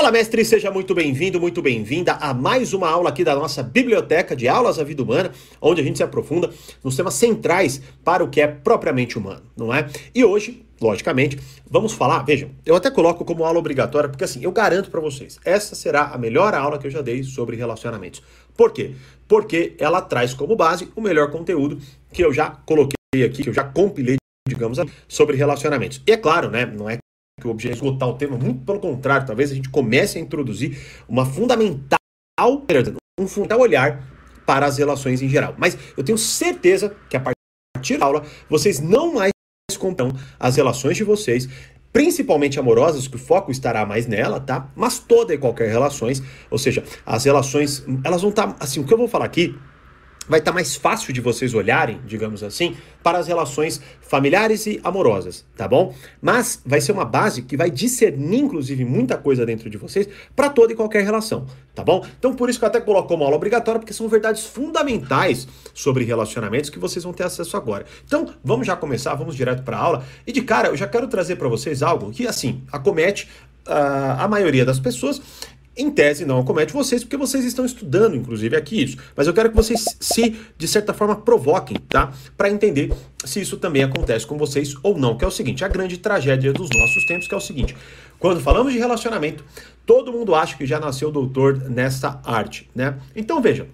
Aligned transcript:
Fala, 0.00 0.12
mestre, 0.12 0.42
seja 0.46 0.70
muito 0.70 0.94
bem-vindo, 0.94 1.38
muito 1.38 1.60
bem-vinda 1.60 2.14
a 2.14 2.32
mais 2.32 2.72
uma 2.72 2.88
aula 2.88 3.10
aqui 3.10 3.22
da 3.22 3.34
nossa 3.34 3.62
biblioteca 3.62 4.34
de 4.34 4.48
aulas 4.48 4.78
da 4.78 4.82
vida 4.82 5.02
humana, 5.02 5.30
onde 5.60 5.82
a 5.82 5.84
gente 5.84 5.98
se 5.98 6.02
aprofunda 6.02 6.48
nos 6.82 6.96
temas 6.96 7.12
centrais 7.12 7.82
para 8.02 8.24
o 8.24 8.30
que 8.30 8.40
é 8.40 8.46
propriamente 8.46 9.18
humano, 9.18 9.42
não 9.54 9.74
é? 9.74 9.90
E 10.14 10.24
hoje, 10.24 10.64
logicamente, 10.80 11.38
vamos 11.70 11.92
falar, 11.92 12.22
vejam, 12.22 12.48
eu 12.64 12.74
até 12.74 12.90
coloco 12.90 13.26
como 13.26 13.44
aula 13.44 13.58
obrigatória, 13.58 14.08
porque 14.08 14.24
assim, 14.24 14.42
eu 14.42 14.50
garanto 14.50 14.90
para 14.90 15.02
vocês, 15.02 15.38
essa 15.44 15.74
será 15.74 16.04
a 16.04 16.16
melhor 16.16 16.54
aula 16.54 16.78
que 16.78 16.86
eu 16.86 16.90
já 16.90 17.02
dei 17.02 17.22
sobre 17.22 17.54
relacionamentos. 17.54 18.22
Por 18.56 18.72
quê? 18.72 18.92
Porque 19.28 19.74
ela 19.78 20.00
traz 20.00 20.32
como 20.32 20.56
base 20.56 20.88
o 20.96 21.02
melhor 21.02 21.30
conteúdo 21.30 21.78
que 22.10 22.24
eu 22.24 22.32
já 22.32 22.48
coloquei 22.48 23.22
aqui, 23.22 23.42
que 23.42 23.50
eu 23.50 23.54
já 23.54 23.64
compilei, 23.64 24.16
digamos, 24.48 24.78
sobre 25.06 25.36
relacionamentos. 25.36 26.00
E 26.06 26.12
é 26.12 26.16
claro, 26.16 26.48
né, 26.48 26.64
não 26.64 26.88
é 26.88 26.99
que 27.40 27.48
o 27.48 27.50
objetivo 27.50 27.86
é 27.86 27.88
esgotar 27.88 28.08
o 28.08 28.14
tema, 28.14 28.36
muito 28.36 28.64
pelo 28.64 28.78
contrário, 28.78 29.26
talvez 29.26 29.50
a 29.50 29.54
gente 29.54 29.68
comece 29.68 30.18
a 30.18 30.20
introduzir 30.20 30.78
uma 31.08 31.24
fundamental, 31.26 31.98
um 33.18 33.26
fundamental 33.26 33.60
olhar 33.60 34.06
para 34.46 34.66
as 34.66 34.78
relações 34.78 35.22
em 35.22 35.28
geral. 35.28 35.54
Mas 35.58 35.76
eu 35.96 36.04
tenho 36.04 36.18
certeza 36.18 36.94
que 37.08 37.16
a 37.16 37.20
partir 37.20 37.96
da 37.98 38.06
aula 38.06 38.24
vocês 38.48 38.80
não 38.80 39.14
mais 39.14 39.32
comprarão 39.78 40.14
as 40.38 40.56
relações 40.56 40.96
de 40.96 41.04
vocês, 41.04 41.48
principalmente 41.92 42.58
amorosas, 42.58 43.08
que 43.08 43.16
o 43.16 43.18
foco 43.18 43.50
estará 43.50 43.86
mais 43.86 44.06
nela, 44.06 44.40
tá? 44.40 44.70
Mas 44.76 44.98
toda 44.98 45.34
e 45.34 45.38
qualquer 45.38 45.68
relações, 45.68 46.22
ou 46.50 46.58
seja, 46.58 46.84
as 47.04 47.24
relações, 47.24 47.84
elas 48.04 48.20
vão 48.20 48.30
estar, 48.30 48.56
assim, 48.60 48.80
o 48.80 48.84
que 48.84 48.92
eu 48.92 48.98
vou 48.98 49.08
falar 49.08 49.24
aqui 49.24 49.56
vai 50.30 50.38
estar 50.38 50.52
tá 50.52 50.54
mais 50.54 50.76
fácil 50.76 51.12
de 51.12 51.20
vocês 51.20 51.52
olharem, 51.54 52.00
digamos 52.06 52.44
assim, 52.44 52.76
para 53.02 53.18
as 53.18 53.26
relações 53.26 53.80
familiares 54.00 54.64
e 54.66 54.80
amorosas, 54.84 55.44
tá 55.56 55.66
bom? 55.66 55.92
Mas 56.22 56.62
vai 56.64 56.80
ser 56.80 56.92
uma 56.92 57.04
base 57.04 57.42
que 57.42 57.56
vai 57.56 57.68
discernir, 57.68 58.38
inclusive, 58.38 58.84
muita 58.84 59.18
coisa 59.18 59.44
dentro 59.44 59.68
de 59.68 59.76
vocês 59.76 60.08
para 60.36 60.48
toda 60.48 60.72
e 60.72 60.76
qualquer 60.76 61.02
relação, 61.02 61.46
tá 61.74 61.82
bom? 61.82 62.06
Então, 62.18 62.32
por 62.32 62.48
isso 62.48 62.60
que 62.60 62.64
eu 62.64 62.68
até 62.68 62.80
coloco 62.80 63.12
uma 63.12 63.24
aula 63.24 63.36
obrigatória, 63.36 63.80
porque 63.80 63.92
são 63.92 64.08
verdades 64.08 64.46
fundamentais 64.46 65.48
sobre 65.74 66.04
relacionamentos 66.04 66.70
que 66.70 66.78
vocês 66.78 67.02
vão 67.02 67.12
ter 67.12 67.24
acesso 67.24 67.56
agora. 67.56 67.84
Então, 68.06 68.32
vamos 68.44 68.66
já 68.66 68.76
começar, 68.76 69.14
vamos 69.16 69.34
direto 69.34 69.64
para 69.64 69.76
a 69.76 69.80
aula. 69.80 70.04
E 70.24 70.30
de 70.30 70.42
cara, 70.42 70.68
eu 70.68 70.76
já 70.76 70.86
quero 70.86 71.08
trazer 71.08 71.36
para 71.36 71.48
vocês 71.48 71.82
algo 71.82 72.12
que, 72.12 72.26
assim, 72.26 72.62
acomete 72.70 73.28
uh, 73.66 74.18
a 74.18 74.28
maioria 74.28 74.64
das 74.64 74.78
pessoas 74.78 75.20
em 75.76 75.90
tese 75.90 76.24
não 76.24 76.40
acomete 76.40 76.72
vocês, 76.72 77.02
porque 77.02 77.16
vocês 77.16 77.44
estão 77.44 77.64
estudando, 77.64 78.16
inclusive, 78.16 78.56
aqui 78.56 78.82
isso. 78.82 78.96
Mas 79.16 79.26
eu 79.26 79.32
quero 79.32 79.50
que 79.50 79.56
vocês 79.56 79.84
se, 80.00 80.36
de 80.58 80.68
certa 80.68 80.92
forma, 80.92 81.16
provoquem, 81.16 81.76
tá? 81.88 82.12
Para 82.36 82.50
entender 82.50 82.92
se 83.24 83.40
isso 83.40 83.56
também 83.56 83.82
acontece 83.82 84.26
com 84.26 84.36
vocês 84.36 84.74
ou 84.82 84.98
não. 84.98 85.16
Que 85.16 85.24
é 85.24 85.28
o 85.28 85.30
seguinte, 85.30 85.64
a 85.64 85.68
grande 85.68 85.96
tragédia 85.98 86.52
dos 86.52 86.68
nossos 86.70 87.04
tempos, 87.06 87.28
que 87.28 87.34
é 87.34 87.38
o 87.38 87.40
seguinte. 87.40 87.76
Quando 88.18 88.40
falamos 88.40 88.72
de 88.72 88.78
relacionamento, 88.78 89.44
todo 89.86 90.12
mundo 90.12 90.34
acha 90.34 90.56
que 90.56 90.66
já 90.66 90.78
nasceu 90.78 91.10
doutor 91.10 91.56
nessa 91.70 92.20
arte, 92.24 92.68
né? 92.74 92.98
Então, 93.16 93.40
veja, 93.40 93.66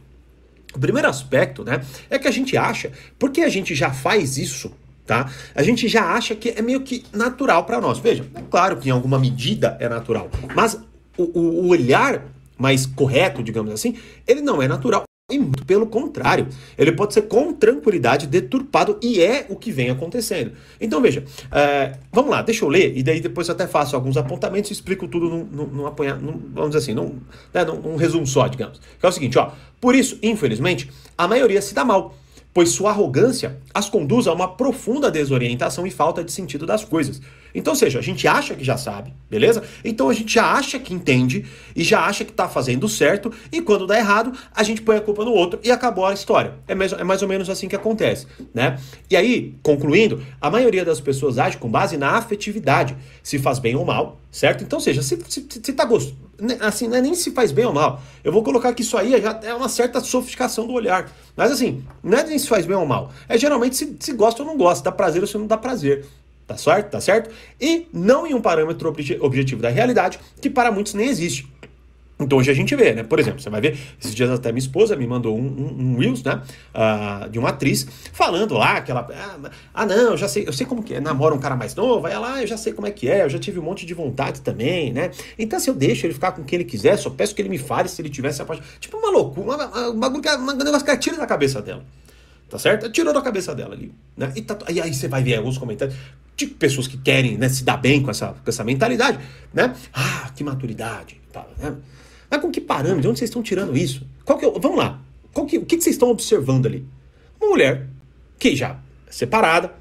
o 0.75 0.79
primeiro 0.79 1.09
aspecto, 1.09 1.65
né, 1.65 1.85
é 2.11 2.19
que 2.19 2.29
a 2.29 2.31
gente 2.31 2.57
acha, 2.57 2.93
porque 3.19 3.41
a 3.41 3.49
gente 3.49 3.75
já 3.75 3.91
faz 3.91 4.37
isso, 4.37 4.71
tá? 5.07 5.31
A 5.55 5.63
gente 5.63 5.89
já 5.89 6.13
acha 6.13 6.35
que 6.35 6.51
é 6.51 6.61
meio 6.61 6.83
que 6.83 7.05
natural 7.13 7.65
para 7.65 7.81
nós. 7.81 7.99
Veja, 7.99 8.25
é 8.35 8.43
claro 8.43 8.77
que 8.77 8.89
em 8.89 8.93
alguma 8.93 9.19
medida 9.19 9.77
é 9.81 9.89
natural, 9.89 10.31
mas 10.55 10.79
o, 11.17 11.39
o 11.39 11.69
olhar 11.69 12.25
mais 12.59 12.87
correto, 12.87 13.43
digamos 13.43 13.73
assim, 13.73 13.97
ele 14.27 14.41
não 14.41 14.63
é 14.63 14.69
natural. 14.69 15.05
E 15.29 15.41
muito 15.41 15.67
pelo 15.67 15.89
contrário, 15.89 16.47
ele 16.79 16.93
pode 16.93 17.13
ser 17.13 17.23
com 17.23 17.53
tranquilidade 17.53 18.29
deturpado 18.29 18.97
e 19.03 19.21
é 19.21 19.45
o 19.49 19.57
que 19.57 19.73
vem 19.73 19.91
acontecendo. 19.91 20.53
Então 20.81 21.01
veja, 21.01 21.25
é, 21.51 21.99
vamos 22.13 22.31
lá, 22.31 22.43
deixa 22.43 22.65
eu 22.65 22.69
ler 22.69 22.97
e 22.97 23.03
daí 23.03 23.21
depois 23.21 23.49
eu 23.49 23.55
até 23.55 23.67
faço 23.67 23.97
alguns 23.97 24.17
apontamentos 24.17 24.71
e 24.71 24.73
explico 24.73 25.09
tudo 25.09 25.29
num, 25.29 25.45
num, 25.45 25.67
num 25.67 26.43
vamos 26.55 26.71
dizer 26.71 26.79
assim, 26.79 26.95
num, 26.95 27.19
né, 27.53 27.65
num 27.65 27.97
resumo 27.97 28.25
só, 28.25 28.47
digamos. 28.47 28.81
Que 29.01 29.05
é 29.05 29.09
o 29.09 29.13
seguinte, 29.13 29.37
ó, 29.37 29.51
por 29.81 29.97
isso, 29.97 30.17
infelizmente, 30.23 30.89
a 31.19 31.27
maioria 31.27 31.61
se 31.61 31.75
dá 31.75 31.85
mal 31.85 32.15
pois 32.57 32.71
sua 32.71 32.89
arrogância 32.89 33.59
as 33.75 33.91
conduz 33.91 34.27
a 34.27 34.33
uma 34.33 34.49
profunda 34.49 35.11
desorientação 35.11 35.87
e 35.87 35.91
falta 35.91 36.25
de 36.25 36.33
sentido 36.33 36.65
das 36.65 36.83
coisas. 36.83 37.21
Então, 37.55 37.75
ou 37.75 37.79
seja, 37.79 37.99
a 37.99 38.03
gente 38.03 38.27
acha 38.27 38.55
que 38.55 38.65
já 38.65 38.79
sabe, 38.79 39.13
beleza? 39.29 39.63
Então 39.85 40.09
a 40.09 40.15
gente 40.15 40.33
já 40.33 40.55
acha 40.55 40.79
que 40.79 40.95
entende 40.95 41.45
e 41.75 41.85
já 41.85 42.01
acha 42.01 42.25
que 42.25 42.31
está 42.31 42.49
fazendo 42.49 42.89
certo, 42.89 43.31
e 43.53 43.61
quando 43.61 43.87
dá 43.87 43.99
errado, 43.99 44.33
a 44.55 44.63
gente 44.63 44.81
põe 44.81 44.97
a 44.97 45.03
culpa 45.03 45.23
no 45.23 45.33
outro 45.33 45.61
e 45.63 45.71
acabou 45.71 46.07
a 46.07 46.15
história. 46.15 46.55
É 46.67 46.75
mais, 46.75 46.95
é 46.95 47.05
mais 47.05 47.21
ou 47.21 47.29
menos 47.29 47.51
assim 47.51 47.69
que 47.69 47.77
acontece, 47.77 48.27
né? 48.55 48.79
E 49.11 49.17
aí, 49.17 49.55
concluindo, 49.63 50.23
a 50.41 50.51
maioria 50.51 50.83
das 50.83 50.99
pessoas 50.99 51.37
age 51.37 51.59
com 51.59 51.69
base 51.69 51.99
na 51.99 52.13
afetividade, 52.13 52.97
se 53.23 53.39
faz 53.39 53.59
bem 53.59 53.77
ou 53.77 53.85
mal, 53.85 54.19
certo? 54.31 54.65
Então, 54.65 54.79
ou 54.79 54.83
seja, 54.83 55.03
se, 55.03 55.19
se, 55.29 55.47
se 55.47 55.73
tá 55.75 55.85
né, 55.85 56.15
assim, 56.61 56.89
não 56.89 56.97
é 56.97 57.01
nem 57.01 57.15
se 57.15 57.31
faz 57.31 57.53
bem 57.53 57.65
ou 57.65 57.73
mal. 57.73 58.01
Eu 58.23 58.33
vou 58.33 58.43
colocar 58.43 58.73
que 58.75 58.83
isso 58.83 58.97
aí 58.97 59.21
já 59.21 59.41
é 59.43 59.55
uma 59.55 59.69
certa 59.69 60.01
sofisticação 60.01 60.67
do 60.67 60.73
olhar. 60.73 61.11
Mas 61.37 61.53
assim, 61.53 61.85
não 62.03 62.19
é 62.19 62.25
nem 62.25 62.39
se 62.39 62.49
faz 62.49 62.67
bem 62.67 62.77
ou 62.77 62.87
mal. 62.87 63.13
É 63.29 63.39
geralmente 63.39 63.77
se, 63.77 63.97
se 63.99 64.13
gosta 64.13 64.43
ou 64.43 64.49
não 64.49 64.57
gosta, 64.57 64.85
dá 64.85 64.93
prazer 64.93 65.23
ou 65.23 65.27
se 65.27 65.39
não 65.39 65.47
dá 65.47 65.57
prazer. 65.57 66.05
Tá 66.47 66.57
certo? 66.57 66.91
Tá 66.91 67.01
certo? 67.01 67.31
E 67.61 67.89
não 67.93 68.27
em 68.27 68.33
um 68.33 68.41
parâmetro 68.41 68.89
objetivo 69.21 69.61
da 69.61 69.69
realidade, 69.69 70.21
que 70.41 70.49
para 70.49 70.71
muitos 70.71 70.95
nem 70.95 71.09
existe. 71.09 71.49
Então 72.19 72.39
hoje 72.39 72.51
a 72.51 72.55
gente 72.55 72.75
vê, 72.75 72.95
né? 72.95 73.03
Por 73.03 73.21
exemplo, 73.21 73.41
você 73.41 73.51
vai 73.51 73.61
ver, 73.61 73.79
esses 74.01 74.15
dias 74.15 74.31
até 74.31 74.51
minha 74.51 74.59
esposa 74.59 74.97
me 74.97 75.07
mandou 75.07 75.37
um, 75.37 75.43
um, 75.43 75.93
um 75.93 75.99
Reels, 75.99 76.23
né? 76.23 76.41
Uh, 76.75 77.29
de 77.29 77.39
uma 77.39 77.51
atriz 77.51 77.87
falando 78.13 78.55
lá 78.55 78.81
que 78.81 78.91
ela. 78.91 79.07
Ah, 79.13 79.51
ah, 79.75 79.87
não, 79.87 80.13
eu 80.13 80.17
já 80.17 80.27
sei, 80.27 80.49
eu 80.49 80.53
sei 80.53 80.65
como 80.65 80.83
que 80.83 80.95
é. 80.95 81.01
Namora 81.01 81.35
um 81.35 81.39
cara 81.39 81.55
mais 81.55 81.75
novo, 81.75 82.07
aí 82.07 82.15
ela, 82.15 82.35
ah, 82.35 82.43
eu 82.43 82.47
já 82.47 82.57
sei 82.57 82.73
como 82.73 82.87
é 82.87 82.91
que 82.91 83.07
é, 83.07 83.25
eu 83.25 83.29
já 83.29 83.39
tive 83.39 83.59
um 83.59 83.63
monte 83.63 83.85
de 83.85 83.93
vontade 83.93 84.41
também, 84.41 84.93
né? 84.93 85.11
Então, 85.39 85.61
se 85.61 85.69
eu 85.69 85.75
deixo 85.75 86.07
ele 86.07 86.15
ficar 86.15 86.33
com 86.33 86.43
quem 86.43 86.59
ele 86.59 86.65
quiser, 86.65 86.97
só 86.97 87.11
peço 87.11 87.35
que 87.35 87.43
ele 87.43 87.51
me 87.51 87.59
fale 87.59 87.89
se 87.89 88.01
ele 88.01 88.09
tivesse 88.09 88.43
parte. 88.45 88.63
Tipo 88.81 88.97
uma 88.97 89.11
loucura, 89.11 89.69
um 89.91 90.01
bagulho 90.01 90.23
que 90.23 90.29
um 90.31 90.57
negócio 90.57 90.87
que 90.99 91.17
da 91.17 91.27
cabeça 91.27 91.61
dela. 91.61 91.85
Tá 92.49 92.59
certo? 92.59 92.91
Tirou 92.91 93.13
da 93.13 93.21
cabeça 93.21 93.55
dela 93.55 93.75
ali. 93.75 93.93
Né? 94.17 94.33
E, 94.37 94.43
tá, 94.43 94.57
e 94.71 94.81
aí 94.81 94.95
você 94.95 95.09
vai 95.09 95.23
ver 95.23 95.35
alguns 95.35 95.59
comentários 95.59 95.97
de 96.37 96.47
pessoas 96.47 96.87
que 96.87 96.97
querem 96.97 97.37
né, 97.37 97.49
se 97.49 97.65
dar 97.65 97.77
bem 97.77 98.03
com 98.03 98.11
essa, 98.11 98.29
com 98.29 98.49
essa 98.49 98.63
mentalidade, 98.63 99.19
né? 99.53 99.75
Ah, 99.93 100.31
que 100.35 100.45
maturidade. 100.45 101.21
Tá, 101.33 101.45
né? 101.59 101.75
Mas 102.31 102.41
com 102.41 102.51
que 102.51 102.61
parâmetro? 102.61 103.03
De 103.03 103.09
onde 103.09 103.19
vocês 103.19 103.31
estão 103.31 103.43
tirando 103.43 103.77
isso? 103.77 104.07
Qual 104.25 104.39
que 104.39 104.45
é, 104.45 104.51
vamos 104.51 104.77
lá. 104.77 105.01
Qual 105.33 105.47
que, 105.47 105.59
o 105.59 105.67
que, 105.67 105.77
que 105.77 105.83
vocês 105.83 105.95
estão 105.95 106.11
observando 106.11 106.67
ali? 106.67 106.85
Uma 107.41 107.51
mulher 107.51 107.87
que 108.39 108.57
já 108.57 108.79
é 109.07 109.13
separada, 109.13 109.73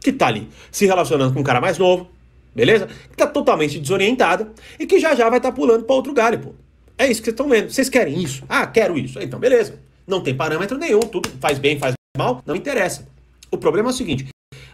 que 0.00 0.12
tá 0.12 0.28
ali 0.28 0.48
se 0.70 0.86
relacionando 0.86 1.34
com 1.34 1.40
um 1.40 1.44
cara 1.44 1.60
mais 1.60 1.78
novo, 1.78 2.08
beleza? 2.54 2.86
Que 3.10 3.16
tá 3.16 3.26
totalmente 3.26 3.78
desorientada 3.78 4.52
e 4.78 4.86
que 4.86 4.98
já 4.98 5.14
já 5.14 5.28
vai 5.28 5.38
estar 5.38 5.50
tá 5.50 5.56
pulando 5.56 5.84
para 5.84 5.94
outro 5.94 6.12
galho, 6.12 6.38
pô. 6.38 6.54
É 6.96 7.06
isso 7.10 7.20
que 7.20 7.26
vocês 7.26 7.34
estão 7.34 7.48
vendo. 7.48 7.70
Vocês 7.70 7.88
querem 7.88 8.22
isso? 8.22 8.44
Ah, 8.48 8.66
quero 8.66 8.98
isso. 8.98 9.18
Então, 9.20 9.40
beleza. 9.40 9.78
Não 10.06 10.20
tem 10.20 10.34
parâmetro 10.34 10.76
nenhum, 10.76 11.00
tudo 11.00 11.28
faz 11.40 11.58
bem, 11.58 11.78
faz 11.78 11.94
mal, 12.16 12.42
não 12.44 12.56
interessa. 12.56 13.06
O 13.50 13.56
problema 13.56 13.88
é 13.88 13.92
o 13.92 13.94
seguinte: 13.94 14.26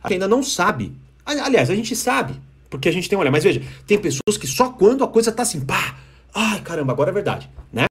a 0.02 0.08
gente 0.08 0.14
ainda 0.14 0.28
não 0.28 0.42
sabe. 0.42 0.92
Aliás, 1.24 1.70
a 1.70 1.74
gente 1.74 1.94
sabe, 1.94 2.34
porque 2.70 2.88
a 2.88 2.92
gente 2.92 3.08
tem 3.08 3.18
olhar. 3.18 3.30
Mas 3.30 3.44
veja, 3.44 3.62
tem 3.86 3.98
pessoas 3.98 4.36
que 4.38 4.46
só 4.46 4.70
quando 4.70 5.04
a 5.04 5.08
coisa 5.08 5.32
tá 5.32 5.42
assim, 5.42 5.60
pá, 5.60 5.95
Ai, 6.38 6.60
caramba, 6.60 6.92
agora 6.92 7.08
é 7.08 7.14
verdade, 7.14 7.48
né? 7.72 7.86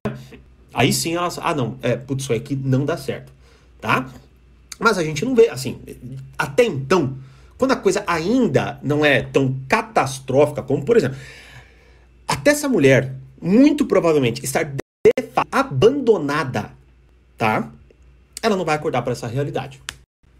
Aí 0.72 0.92
sim 0.92 1.16
elas, 1.16 1.36
ah 1.42 1.52
não, 1.52 1.76
é, 1.82 1.96
putz, 1.96 2.22
isso 2.22 2.32
aqui 2.32 2.54
não 2.54 2.84
dá 2.84 2.96
certo, 2.96 3.32
tá? 3.80 4.08
Mas 4.78 4.98
a 4.98 5.02
gente 5.02 5.24
não 5.24 5.34
vê, 5.34 5.48
assim, 5.48 5.80
até 6.38 6.64
então, 6.64 7.18
quando 7.58 7.72
a 7.72 7.76
coisa 7.76 8.04
ainda 8.06 8.78
não 8.84 9.04
é 9.04 9.20
tão 9.20 9.56
catastrófica 9.68 10.62
como, 10.62 10.84
por 10.84 10.96
exemplo, 10.96 11.16
até 12.28 12.52
essa 12.52 12.68
mulher, 12.68 13.16
muito 13.42 13.84
provavelmente, 13.84 14.44
estar 14.44 14.70
abandonada, 15.50 16.70
tá? 17.36 17.68
Ela 18.40 18.54
não 18.54 18.64
vai 18.64 18.76
acordar 18.76 19.02
para 19.02 19.12
essa 19.12 19.26
realidade. 19.26 19.82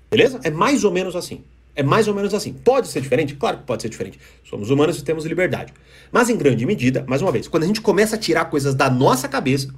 Beleza? 0.09 0.39
É 0.45 0.51
mais 0.51 0.85
ou 0.85 0.93
menos 0.93 1.17
assim. 1.17 1.43
É 1.77 1.83
mais 1.83 2.09
ou 2.09 2.15
menos 2.15 2.33
assim. 2.33 2.55
Pode 2.55 2.89
ser 2.89 3.03
diferente? 3.03 3.37
Claro 3.37 3.59
que 3.59 3.65
pode 3.65 3.83
ser 3.83 3.91
diferente. 3.91 4.19
Somos 4.43 4.71
humanos 4.71 4.99
e 4.99 5.05
temos 5.05 5.27
liberdade. 5.27 5.73
Mas 6.11 6.31
em 6.31 6.37
grande 6.37 6.65
medida, 6.65 7.05
mais 7.07 7.21
uma 7.21 7.31
vez, 7.31 7.47
quando 7.47 7.65
a 7.65 7.67
gente 7.67 7.83
começa 7.83 8.17
a 8.17 8.19
tirar 8.19 8.47
coisas 8.47 8.75
da 8.75 8.89
nossa 8.89 9.29
cabeça, 9.29 9.69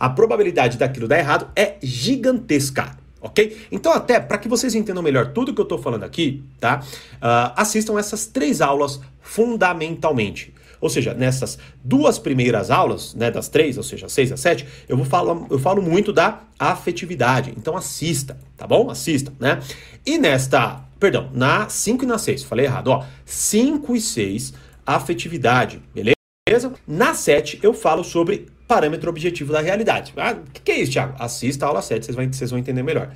a 0.00 0.08
probabilidade 0.08 0.78
daquilo 0.78 1.06
dar 1.06 1.18
errado 1.18 1.48
é 1.54 1.76
gigantesca. 1.82 2.96
Ok? 3.20 3.66
Então, 3.72 3.92
até 3.92 4.20
para 4.20 4.36
que 4.36 4.48
vocês 4.48 4.74
entendam 4.74 5.02
melhor 5.02 5.32
tudo 5.32 5.54
que 5.54 5.60
eu 5.60 5.64
estou 5.64 5.78
falando 5.78 6.04
aqui, 6.04 6.42
tá? 6.60 6.82
Uh, 7.14 7.52
assistam 7.56 7.98
essas 7.98 8.26
três 8.26 8.60
aulas 8.60 9.00
fundamentalmente. 9.22 10.52
Ou 10.78 10.90
seja, 10.90 11.14
nessas 11.14 11.58
duas 11.82 12.18
primeiras 12.18 12.70
aulas, 12.70 13.14
né, 13.14 13.30
das 13.30 13.48
três, 13.48 13.78
ou 13.78 13.82
seja, 13.82 14.06
seis 14.06 14.30
a 14.30 14.36
sete, 14.36 14.66
eu 14.86 14.98
vou 14.98 15.06
falar, 15.06 15.34
eu 15.50 15.58
falo 15.58 15.80
muito 15.80 16.12
da 16.12 16.40
afetividade. 16.58 17.54
Então 17.56 17.74
assista, 17.74 18.38
tá 18.54 18.66
bom? 18.66 18.90
Assista, 18.90 19.32
né? 19.40 19.60
E 20.04 20.18
nesta, 20.18 20.83
perdão, 21.04 21.28
na 21.34 21.68
5 21.68 22.02
e 22.02 22.06
na 22.06 22.16
6, 22.16 22.44
falei 22.44 22.64
errado, 22.64 22.88
ó. 22.88 23.04
5 23.26 23.94
e 23.94 24.00
6, 24.00 24.54
afetividade, 24.86 25.82
beleza? 25.94 26.72
Na 26.86 27.12
7 27.12 27.60
eu 27.62 27.74
falo 27.74 28.02
sobre 28.02 28.48
parâmetro 28.66 29.10
objetivo 29.10 29.52
da 29.52 29.60
realidade. 29.60 30.14
Ah, 30.16 30.32
o 30.32 30.50
que, 30.50 30.62
que 30.62 30.72
é 30.72 30.78
isso, 30.78 30.92
Thiago? 30.92 31.14
Assista 31.18 31.66
a 31.66 31.68
aula 31.68 31.82
7, 31.82 32.06
vocês 32.06 32.16
vão, 32.16 32.32
vocês 32.32 32.50
vão 32.50 32.58
entender 32.58 32.82
melhor. 32.82 33.10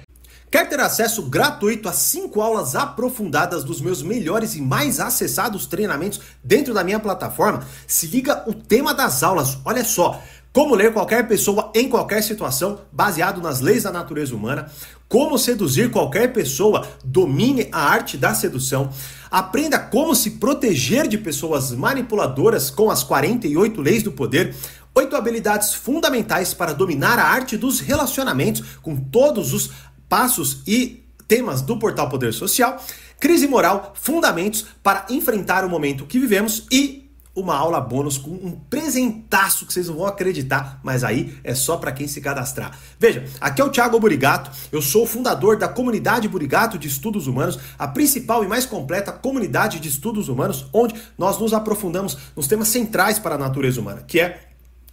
Quer 0.50 0.68
ter 0.68 0.80
acesso 0.80 1.22
gratuito 1.30 1.88
a 1.88 1.92
cinco 1.92 2.42
aulas 2.42 2.76
aprofundadas 2.76 3.64
dos 3.64 3.80
meus 3.80 4.02
melhores 4.02 4.54
e 4.54 4.60
mais 4.60 5.00
acessados 5.00 5.66
treinamentos 5.66 6.20
dentro 6.44 6.74
da 6.74 6.84
minha 6.84 7.00
plataforma? 7.00 7.66
Se 7.86 8.06
liga 8.06 8.44
o 8.46 8.52
tema 8.52 8.92
das 8.92 9.22
aulas, 9.22 9.58
olha 9.64 9.84
só. 9.84 10.22
Como 10.58 10.74
ler 10.74 10.92
qualquer 10.92 11.28
pessoa 11.28 11.70
em 11.72 11.88
qualquer 11.88 12.20
situação, 12.20 12.80
baseado 12.90 13.40
nas 13.40 13.60
leis 13.60 13.84
da 13.84 13.92
natureza 13.92 14.34
humana. 14.34 14.68
Como 15.08 15.38
seduzir 15.38 15.88
qualquer 15.88 16.32
pessoa, 16.32 16.84
domine 17.04 17.68
a 17.70 17.80
arte 17.80 18.16
da 18.16 18.34
sedução. 18.34 18.90
Aprenda 19.30 19.78
como 19.78 20.16
se 20.16 20.32
proteger 20.32 21.06
de 21.06 21.16
pessoas 21.16 21.70
manipuladoras 21.70 22.70
com 22.70 22.90
as 22.90 23.04
48 23.04 23.80
leis 23.80 24.02
do 24.02 24.10
poder. 24.10 24.52
Oito 24.96 25.14
habilidades 25.14 25.74
fundamentais 25.74 26.52
para 26.52 26.72
dominar 26.72 27.20
a 27.20 27.28
arte 27.28 27.56
dos 27.56 27.78
relacionamentos 27.78 28.64
com 28.82 28.96
todos 28.96 29.52
os 29.54 29.70
passos 30.08 30.62
e 30.66 31.04
temas 31.28 31.62
do 31.62 31.78
portal 31.78 32.08
Poder 32.08 32.34
Social, 32.34 32.82
crise 33.20 33.46
moral, 33.46 33.92
fundamentos 33.94 34.66
para 34.82 35.06
enfrentar 35.08 35.64
o 35.64 35.70
momento 35.70 36.04
que 36.04 36.18
vivemos 36.18 36.66
e 36.68 37.07
uma 37.40 37.56
aula 37.56 37.80
bônus 37.80 38.18
com 38.18 38.30
um 38.30 38.58
presentaço 38.68 39.66
que 39.66 39.72
vocês 39.72 39.88
não 39.88 39.96
vão 39.96 40.06
acreditar, 40.06 40.80
mas 40.82 41.04
aí 41.04 41.38
é 41.44 41.54
só 41.54 41.76
para 41.76 41.92
quem 41.92 42.08
se 42.08 42.20
cadastrar. 42.20 42.76
Veja, 42.98 43.24
aqui 43.40 43.60
é 43.60 43.64
o 43.64 43.70
Thiago 43.70 44.00
Burigato, 44.00 44.50
eu 44.72 44.82
sou 44.82 45.04
o 45.04 45.06
fundador 45.06 45.56
da 45.56 45.68
comunidade 45.68 46.28
Burigato 46.28 46.78
de 46.78 46.88
Estudos 46.88 47.26
Humanos, 47.26 47.58
a 47.78 47.86
principal 47.86 48.44
e 48.44 48.48
mais 48.48 48.66
completa 48.66 49.12
comunidade 49.12 49.80
de 49.80 49.88
estudos 49.88 50.28
humanos, 50.28 50.66
onde 50.72 50.94
nós 51.16 51.38
nos 51.38 51.52
aprofundamos 51.52 52.16
nos 52.34 52.46
temas 52.46 52.68
centrais 52.68 53.18
para 53.18 53.34
a 53.34 53.38
natureza 53.38 53.80
humana, 53.80 54.02
que 54.06 54.20
é 54.20 54.47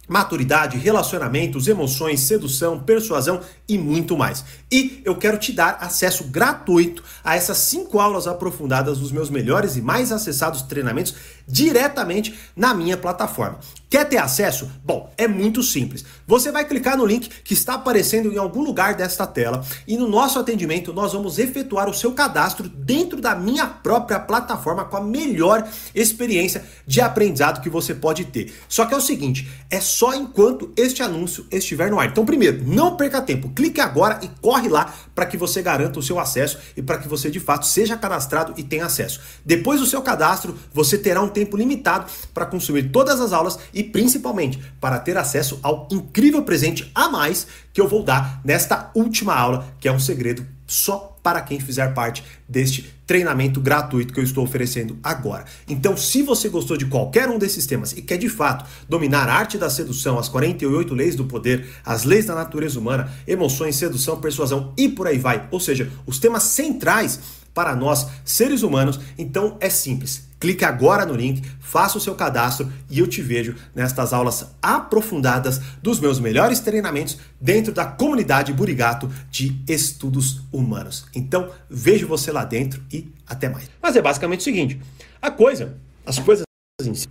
maturidade, 0.08 0.78
relacionamentos, 0.78 1.66
emoções, 1.66 2.20
sedução, 2.20 2.78
persuasão 2.78 3.40
e 3.68 3.76
muito 3.76 4.16
mais. 4.16 4.44
E 4.70 5.02
eu 5.04 5.16
quero 5.16 5.38
te 5.38 5.52
dar 5.52 5.78
acesso 5.80 6.24
gratuito 6.24 7.02
a 7.24 7.36
essas 7.36 7.58
cinco 7.58 7.98
aulas 7.98 8.26
aprofundadas 8.26 8.98
dos 8.98 9.10
meus 9.10 9.30
melhores 9.30 9.76
e 9.76 9.82
mais 9.82 10.12
acessados 10.12 10.62
treinamentos 10.62 11.14
diretamente 11.46 12.38
na 12.54 12.72
minha 12.74 12.96
plataforma. 12.96 13.58
Quer 13.88 14.04
ter 14.08 14.18
acesso? 14.18 14.68
Bom, 14.84 15.12
é 15.16 15.28
muito 15.28 15.62
simples. 15.62 16.04
Você 16.26 16.50
vai 16.50 16.64
clicar 16.64 16.96
no 16.96 17.06
link 17.06 17.30
que 17.44 17.54
está 17.54 17.74
aparecendo 17.74 18.32
em 18.32 18.36
algum 18.36 18.64
lugar 18.64 18.96
desta 18.96 19.24
tela 19.24 19.64
e 19.86 19.96
no 19.96 20.08
nosso 20.08 20.40
atendimento 20.40 20.92
nós 20.92 21.12
vamos 21.12 21.38
efetuar 21.38 21.88
o 21.88 21.94
seu 21.94 22.12
cadastro 22.12 22.68
dentro 22.68 23.20
da 23.20 23.36
minha 23.36 23.64
própria 23.64 24.18
plataforma 24.18 24.84
com 24.84 24.96
a 24.96 25.00
melhor 25.00 25.68
experiência 25.94 26.64
de 26.84 27.00
aprendizado 27.00 27.62
que 27.62 27.70
você 27.70 27.94
pode 27.94 28.24
ter. 28.24 28.52
Só 28.68 28.86
que 28.86 28.92
é 28.92 28.96
o 28.96 29.00
seguinte, 29.00 29.48
é 29.70 29.80
só 29.80 30.14
enquanto 30.14 30.72
este 30.76 31.00
anúncio 31.00 31.46
estiver 31.52 31.88
no 31.88 32.00
ar. 32.00 32.08
Então, 32.08 32.26
primeiro, 32.26 32.64
não 32.66 32.96
perca 32.96 33.22
tempo, 33.22 33.50
clique 33.50 33.80
agora 33.80 34.18
e 34.20 34.28
corre 34.40 34.68
lá 34.68 34.92
para 35.14 35.26
que 35.26 35.36
você 35.36 35.62
garanta 35.62 36.00
o 36.00 36.02
seu 36.02 36.18
acesso 36.18 36.58
e 36.76 36.82
para 36.82 36.98
que 36.98 37.06
você 37.06 37.30
de 37.30 37.38
fato 37.38 37.64
seja 37.64 37.96
cadastrado 37.96 38.52
e 38.56 38.64
tenha 38.64 38.86
acesso. 38.86 39.20
Depois 39.44 39.78
do 39.78 39.86
seu 39.86 40.02
cadastro, 40.02 40.58
você 40.74 40.98
terá 40.98 41.22
um 41.22 41.28
tempo 41.28 41.56
limitado 41.56 42.10
para 42.34 42.46
consumir 42.46 42.90
todas 42.90 43.20
as 43.20 43.32
aulas 43.32 43.58
e 43.76 43.84
principalmente 43.84 44.58
para 44.80 44.98
ter 44.98 45.18
acesso 45.18 45.60
ao 45.62 45.86
incrível 45.92 46.42
presente 46.42 46.90
a 46.94 47.10
mais 47.10 47.46
que 47.74 47.80
eu 47.80 47.86
vou 47.86 48.02
dar 48.02 48.40
nesta 48.42 48.90
última 48.94 49.34
aula, 49.34 49.68
que 49.78 49.86
é 49.86 49.92
um 49.92 50.00
segredo 50.00 50.46
só 50.66 51.16
para 51.22 51.42
quem 51.42 51.60
fizer 51.60 51.92
parte 51.92 52.24
deste 52.48 52.94
treinamento 53.06 53.60
gratuito 53.60 54.14
que 54.14 54.18
eu 54.18 54.24
estou 54.24 54.42
oferecendo 54.42 54.98
agora. 55.02 55.44
Então, 55.68 55.96
se 55.96 56.22
você 56.22 56.48
gostou 56.48 56.76
de 56.76 56.86
qualquer 56.86 57.28
um 57.28 57.38
desses 57.38 57.66
temas 57.66 57.92
e 57.92 58.00
quer 58.00 58.16
de 58.16 58.28
fato 58.28 58.64
dominar 58.88 59.28
a 59.28 59.34
arte 59.34 59.58
da 59.58 59.68
sedução, 59.68 60.18
as 60.18 60.28
48 60.28 60.94
leis 60.94 61.14
do 61.14 61.24
poder, 61.24 61.66
as 61.84 62.04
leis 62.04 62.26
da 62.26 62.34
natureza 62.34 62.78
humana, 62.78 63.12
emoções, 63.26 63.76
sedução, 63.76 64.20
persuasão 64.20 64.72
e 64.76 64.88
por 64.88 65.06
aí 65.06 65.18
vai, 65.18 65.46
ou 65.50 65.60
seja, 65.60 65.90
os 66.06 66.18
temas 66.18 66.44
centrais 66.44 67.20
para 67.52 67.74
nós, 67.76 68.06
seres 68.24 68.62
humanos, 68.62 68.98
então 69.16 69.56
é 69.60 69.70
simples. 69.70 70.25
Clique 70.38 70.64
agora 70.64 71.06
no 71.06 71.14
link, 71.14 71.42
faça 71.60 71.96
o 71.96 72.00
seu 72.00 72.14
cadastro 72.14 72.70
e 72.90 72.98
eu 72.98 73.06
te 73.06 73.22
vejo 73.22 73.56
nestas 73.74 74.12
aulas 74.12 74.46
aprofundadas 74.60 75.60
dos 75.82 75.98
meus 75.98 76.20
melhores 76.20 76.60
treinamentos 76.60 77.18
dentro 77.40 77.72
da 77.72 77.86
comunidade 77.86 78.52
Burigato 78.52 79.10
de 79.30 79.58
Estudos 79.66 80.42
Humanos. 80.52 81.06
Então, 81.14 81.50
vejo 81.70 82.06
você 82.06 82.30
lá 82.30 82.44
dentro 82.44 82.82
e 82.92 83.10
até 83.26 83.48
mais. 83.48 83.70
Mas 83.80 83.96
é 83.96 84.02
basicamente 84.02 84.40
o 84.40 84.44
seguinte: 84.44 84.80
a 85.22 85.30
coisa, 85.30 85.78
as 86.04 86.18
coisas 86.18 86.44
em 86.84 86.94
si, 86.94 87.08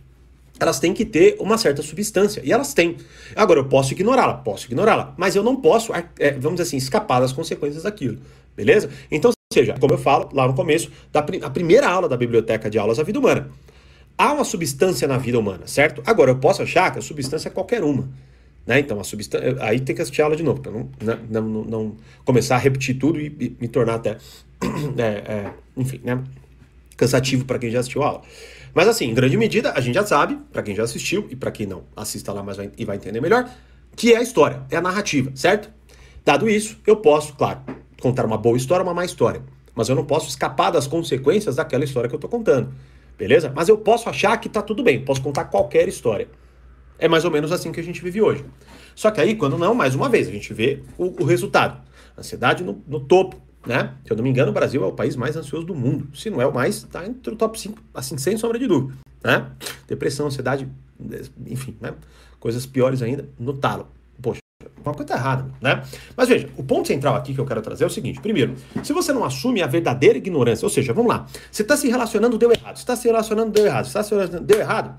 elas 0.60 0.80
têm 0.80 0.94
que 0.94 1.04
ter 1.04 1.36
uma 1.40 1.58
certa 1.58 1.82
substância. 1.82 2.42
E 2.44 2.52
elas 2.52 2.74
têm. 2.74 2.98
Agora, 3.36 3.60
eu 3.60 3.66
posso 3.66 3.94
ignorá-la, 3.94 4.36
posso 4.36 4.68
ignorá-la, 4.68 5.14
mas 5.18 5.36
eu 5.36 5.44
não 5.44 5.56
posso, 5.56 5.92
é, 5.94 6.32
vamos 6.34 6.58
dizer 6.58 6.64
assim, 6.68 6.78
escapar 6.78 7.20
das 7.20 7.34
consequências 7.34 7.84
daquilo. 7.84 8.20
Beleza? 8.56 8.90
Então, 9.12 9.32
seja, 9.56 9.76
como 9.80 9.94
eu 9.94 9.98
falo 9.98 10.30
lá 10.34 10.48
no 10.48 10.54
começo, 10.54 10.92
da 11.12 11.20
a 11.20 11.50
primeira 11.50 11.88
aula 11.88 12.08
da 12.08 12.18
Biblioteca 12.18 12.70
de 12.70 12.78
Aulas 12.78 12.98
da 12.98 13.04
Vida 13.04 13.20
Humana. 13.20 13.50
Há 14.18 14.34
uma 14.34 14.46
substância 14.46 15.08
na 15.08 15.18
vida 15.18 15.38
humana, 15.38 15.68
certo? 15.68 16.02
Agora, 16.06 16.32
eu 16.32 16.38
posso 16.38 16.62
achar 16.62 16.92
que 16.92 17.00
a 17.00 17.02
substância 17.02 17.50
é 17.50 17.52
qualquer 17.52 17.84
uma. 17.84 18.10
Né? 18.66 18.80
Então, 18.80 19.00
a 19.00 19.04
substância. 19.04 19.58
Aí 19.60 19.80
tem 19.80 19.96
que 19.96 20.02
assistir 20.02 20.22
a 20.22 20.26
aula 20.26 20.38
de 20.38 20.44
novo, 20.44 20.62
para 20.62 20.72
não, 20.72 20.90
né, 21.02 21.20
não, 21.30 21.42
não, 21.42 21.64
não, 21.64 21.96
começar 22.24 22.56
a 22.56 22.58
repetir 22.58 22.98
tudo 22.98 23.20
e, 23.20 23.28
e 23.28 23.58
me 23.60 23.68
tornar 23.68 23.96
até. 23.96 24.18
é, 24.98 25.04
é, 25.04 25.52
enfim, 25.76 26.00
né? 26.04 26.24
Cansativo 26.96 27.44
para 27.44 27.60
quem 27.60 27.70
já 27.70 27.80
assistiu 27.80 28.04
a 28.04 28.08
aula. 28.08 28.22
Mas, 28.74 28.88
assim, 28.88 29.06
em 29.06 29.14
grande 29.14 29.38
medida, 29.38 29.74
a 29.74 29.82
gente 29.82 29.96
já 29.96 30.06
sabe, 30.06 30.38
para 30.52 30.64
quem 30.64 30.76
já 30.76 30.84
assistiu 30.84 31.28
e 31.30 31.36
para 31.36 31.52
quem 31.52 31.66
não, 31.66 31.84
assista 31.96 32.32
lá 32.32 32.44
mas 32.44 32.58
vai, 32.58 32.72
e 32.78 32.86
vai 32.86 32.96
entender 32.96 33.22
melhor, 33.22 33.50
que 33.96 34.14
é 34.14 34.18
a 34.18 34.22
história, 34.22 34.64
é 34.70 34.76
a 34.76 34.82
narrativa, 34.82 35.32
certo? 35.34 35.70
Dado 36.26 36.50
isso, 36.50 36.78
eu 36.88 36.98
posso, 36.98 37.34
claro, 37.36 37.62
contar 38.06 38.24
uma 38.24 38.38
boa 38.38 38.56
história, 38.56 38.84
uma 38.84 38.94
má 38.94 39.04
história. 39.04 39.42
Mas 39.74 39.90
eu 39.90 39.96
não 39.96 40.06
posso 40.06 40.30
escapar 40.30 40.70
das 40.70 40.86
consequências 40.86 41.56
daquela 41.56 41.84
história 41.84 42.08
que 42.08 42.14
eu 42.14 42.18
estou 42.18 42.30
contando. 42.30 42.72
Beleza? 43.18 43.52
Mas 43.54 43.68
eu 43.68 43.80
posso 43.80 44.08
achar 44.08 44.38
que 44.38 44.48
está 44.48 44.62
tudo 44.62 44.84
bem, 44.84 45.04
posso 45.04 45.24
contar 45.24 45.46
qualquer 45.46 45.88
história. 45.88 46.28
É 47.00 47.08
mais 47.08 47.26
ou 47.26 47.32
menos 47.32 47.52
assim 47.52 47.72
que 47.72 47.80
a 47.80 47.84
gente 47.84 48.04
vive 48.04 48.22
hoje. 48.22 48.46
Só 48.94 49.10
que 49.10 49.20
aí, 49.20 49.36
quando 49.36 49.58
não, 49.58 49.74
mais 49.74 49.96
uma 49.96 50.08
vez, 50.08 50.28
a 50.28 50.32
gente 50.32 50.54
vê 50.54 50.84
o, 51.00 51.24
o 51.24 51.26
resultado. 51.26 51.82
Ansiedade 52.16 52.64
no, 52.64 52.80
no, 52.88 53.00
topo, 53.00 53.42
né? 53.66 53.96
Se 54.06 54.14
eu 54.14 54.18
não 54.18 54.24
me 54.24 54.30
engano, 54.30 54.52
o 54.52 54.54
Brasil 54.54 54.84
é 54.84 54.88
o 54.88 54.94
país 54.94 55.16
mais 55.16 55.36
ansioso 55.36 55.66
do 55.66 55.74
mundo. 55.74 56.08
Se 56.16 56.30
não 56.30 56.40
é 56.40 56.46
o 56.46 56.54
mais, 56.54 56.76
está 56.78 57.06
entre 57.08 57.34
o 57.34 57.36
top 57.36 57.60
5, 57.60 57.82
assim, 57.92 58.20
sem 58.20 58.38
sombra 58.38 58.60
de 58.60 58.68
dúvida. 58.68 58.94
Né? 59.24 59.50
Depressão, 59.88 60.28
ansiedade, 60.28 60.70
enfim, 61.48 61.76
né? 61.82 61.96
coisas 62.40 62.68
piores 62.68 63.02
ainda 63.02 63.28
no 63.40 63.54
talo. 63.54 63.88
Uma 64.86 64.94
coisa 64.94 65.14
tá 65.14 65.16
errada, 65.16 65.46
né? 65.60 65.84
Mas 66.16 66.30
veja, 66.30 66.48
o 66.56 66.64
ponto 66.64 66.88
central 66.88 67.16
aqui 67.16 67.34
que 67.34 67.40
eu 67.40 67.46
quero 67.46 67.62
trazer 67.62 67.84
é 67.84 67.88
o 67.88 67.90
seguinte: 67.90 68.22
primeiro, 68.22 68.56
se 68.84 68.94
você 68.94 69.12
não 69.12 69.24
assume 69.24 69.62
a 69.62 69.68
verdadeira 69.68 70.18
ignorância, 70.18 70.66
ou 70.66 70.70
seja, 70.70 70.94
vamos 70.94 71.12
lá, 71.12 71.26
você 71.52 71.64
está 71.64 71.76
se 71.76 71.88
relacionando, 71.88 72.38
deu 72.38 72.52
errado, 72.52 72.76
você 72.76 72.84
está 72.84 72.96
se 72.96 73.08
relacionando, 73.08 73.52
deu 73.52 73.66
errado, 73.66 73.86
você 73.86 73.90
está 73.90 74.04
se 74.04 74.12
relacionando, 74.12 74.46
deu 74.46 74.60
errado. 74.60 74.96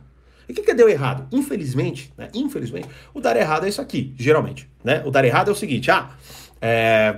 E 0.48 0.52
o 0.52 0.54
que, 0.54 0.62
que 0.62 0.70
é 0.70 0.74
deu 0.74 0.88
errado? 0.88 1.26
Infelizmente, 1.32 2.12
né? 2.16 2.28
Infelizmente, 2.34 2.88
o 3.12 3.20
dar 3.20 3.36
errado 3.36 3.66
é 3.66 3.68
isso 3.68 3.80
aqui, 3.80 4.14
geralmente, 4.16 4.68
né? 4.82 5.02
O 5.04 5.10
dar 5.10 5.24
errado 5.24 5.48
é 5.48 5.52
o 5.52 5.56
seguinte: 5.56 5.90
ah, 5.90 6.10
é... 6.60 7.16